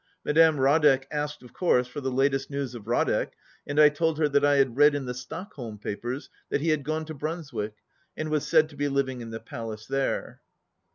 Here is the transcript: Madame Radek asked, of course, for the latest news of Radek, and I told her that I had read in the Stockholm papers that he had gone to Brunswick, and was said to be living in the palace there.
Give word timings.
Madame 0.25 0.57
Radek 0.57 1.03
asked, 1.11 1.43
of 1.43 1.53
course, 1.53 1.85
for 1.87 2.01
the 2.01 2.09
latest 2.09 2.49
news 2.49 2.73
of 2.73 2.85
Radek, 2.87 3.33
and 3.67 3.79
I 3.79 3.89
told 3.89 4.17
her 4.17 4.27
that 4.29 4.43
I 4.43 4.55
had 4.55 4.75
read 4.75 4.95
in 4.95 5.05
the 5.05 5.13
Stockholm 5.13 5.77
papers 5.77 6.27
that 6.49 6.59
he 6.61 6.69
had 6.69 6.83
gone 6.83 7.05
to 7.05 7.13
Brunswick, 7.13 7.75
and 8.17 8.29
was 8.31 8.47
said 8.47 8.67
to 8.69 8.75
be 8.75 8.87
living 8.89 9.21
in 9.21 9.29
the 9.29 9.39
palace 9.39 9.85
there. 9.85 10.41